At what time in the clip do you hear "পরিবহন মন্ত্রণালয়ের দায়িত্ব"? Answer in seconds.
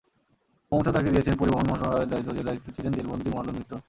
1.37-2.29